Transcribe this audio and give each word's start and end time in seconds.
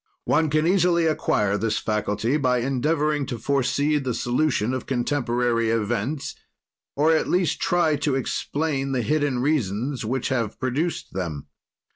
"One 0.25 0.49
can 0.49 0.65
easily 0.65 1.05
acquire 1.05 1.59
this 1.59 1.77
faculty 1.77 2.35
by 2.35 2.57
endeavoring 2.61 3.27
to 3.27 3.37
foresee 3.37 3.99
the 3.99 4.15
solution 4.15 4.73
of 4.73 4.87
contemporary 4.87 5.69
events; 5.69 6.33
or 6.95 7.11
at 7.11 7.27
least 7.29 7.59
try 7.61 7.97
to 7.97 8.15
explain 8.15 8.93
the 8.93 9.03
hidden 9.03 9.43
reasons 9.43 10.03
which 10.03 10.29
have 10.29 10.59
produced 10.59 11.13
them. 11.13 11.49